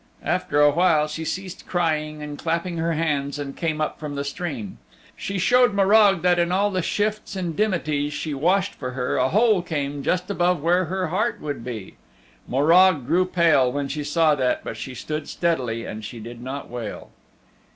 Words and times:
After 0.25 0.59
a 0.61 0.71
while 0.71 1.07
she 1.07 1.23
ceased 1.23 1.67
crying 1.67 2.23
and 2.23 2.35
clapping 2.35 2.77
her 2.77 2.93
hands 2.93 3.37
and 3.37 3.55
came 3.55 3.79
up 3.79 3.99
from 3.99 4.15
the 4.15 4.23
stream. 4.23 4.79
She 5.15 5.37
showed 5.37 5.75
Morag 5.75 6.23
that 6.23 6.39
in 6.39 6.51
all 6.51 6.71
the 6.71 6.81
shifts 6.81 7.35
and 7.35 7.55
dimities 7.55 8.11
she 8.11 8.33
washed 8.33 8.73
for 8.73 8.93
her, 8.93 9.17
a 9.17 9.29
hole 9.29 9.61
came 9.61 10.01
just 10.01 10.31
above 10.31 10.59
where 10.59 10.85
her 10.85 11.09
heart 11.09 11.39
would 11.39 11.63
be. 11.63 11.97
Morag 12.47 13.05
grew 13.05 13.25
pale 13.25 13.71
when 13.71 13.87
she 13.87 14.03
saw 14.03 14.33
that, 14.33 14.63
but 14.63 14.75
she 14.75 14.95
stood 14.95 15.29
steadily 15.29 15.85
and 15.85 16.03
she 16.03 16.19
did 16.19 16.41
not 16.41 16.67
wail. 16.67 17.11